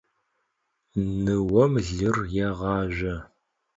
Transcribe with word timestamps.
Nıom 1.23 1.73
lır 1.97 2.17
yêğazjo. 2.33 3.15